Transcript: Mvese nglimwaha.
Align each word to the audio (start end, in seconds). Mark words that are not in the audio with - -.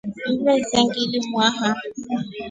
Mvese 0.39 0.77
nglimwaha. 0.85 1.67